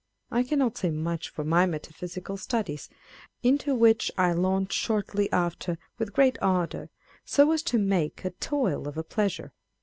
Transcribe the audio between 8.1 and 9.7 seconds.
a toil of a pleasure.